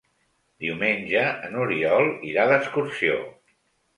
[0.63, 3.21] Diumenge n'Oriol irà d'excursió.